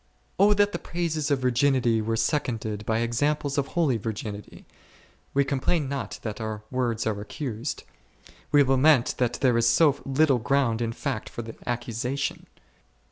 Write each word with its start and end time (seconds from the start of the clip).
O 0.39 0.55
that 0.55 0.71
the 0.71 0.79
praises 0.79 1.29
of 1.29 1.37
virginity 1.37 2.01
were 2.01 2.15
seconded 2.17 2.87
by 2.87 3.01
examples 3.01 3.59
of 3.59 3.67
holy 3.67 3.97
virginity! 3.97 4.65
We 5.35 5.45
complain 5.45 5.87
not 5.87 6.17
that 6.23 6.41
our 6.41 6.63
words 6.71 7.05
are 7.05 7.21
accused; 7.21 7.83
we 8.51 8.63
lament 8.63 9.13
that 9.19 9.33
there 9.41 9.59
is 9.59 9.69
so 9.69 10.01
little 10.03 10.39
ground 10.39 10.81
in 10.81 10.91
fact 10.91 11.29
for 11.29 11.43
the 11.43 11.53
accusation. 11.69 12.47